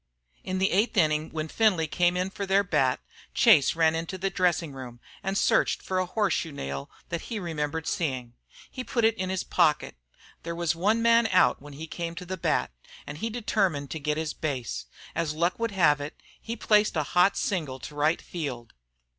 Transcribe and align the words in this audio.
In 0.43 0.57
the 0.57 0.71
eighth 0.71 0.97
inning, 0.97 1.29
when 1.29 1.47
Findlay 1.47 1.85
came 1.85 2.17
in 2.17 2.31
for 2.31 2.47
their 2.47 2.63
bat, 2.63 2.99
Chase 3.35 3.75
ran 3.75 3.93
into 3.93 4.17
the 4.17 4.31
dressing 4.31 4.73
room 4.73 4.99
and 5.21 5.37
searched 5.37 5.83
for 5.83 5.99
a 5.99 6.07
horseshoe 6.07 6.51
nail 6.51 6.89
that 7.09 7.25
he 7.29 7.37
remembered 7.39 7.85
seeing. 7.85 8.33
He 8.71 8.83
put 8.83 9.05
it 9.05 9.13
in 9.19 9.29
his 9.29 9.43
pocket. 9.43 9.95
There 10.41 10.55
was 10.55 10.73
one 10.75 11.03
man 11.03 11.27
out 11.27 11.61
when 11.61 11.73
he 11.73 11.85
came 11.85 12.15
to 12.15 12.25
the 12.25 12.35
bat, 12.35 12.71
and 13.05 13.19
he 13.19 13.29
determined 13.29 13.91
to 13.91 13.99
get 13.99 14.17
his 14.17 14.33
base. 14.33 14.85
As 15.13 15.35
luck 15.35 15.59
would 15.59 15.69
have 15.69 16.01
it 16.01 16.15
he 16.41 16.55
placed 16.55 16.95
a 16.97 17.03
hot 17.03 17.37
single 17.37 17.77
in 17.87 17.95
right 17.95 18.23
field. 18.23 18.73